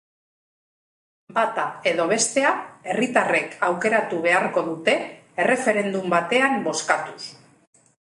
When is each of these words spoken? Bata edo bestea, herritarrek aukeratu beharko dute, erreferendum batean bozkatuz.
Bata 1.39 1.65
edo 1.91 2.07
bestea, 2.11 2.53
herritarrek 2.93 3.53
aukeratu 3.67 4.21
beharko 4.23 4.63
dute, 4.69 4.95
erreferendum 5.45 6.09
batean 6.15 6.57
bozkatuz. 6.69 7.19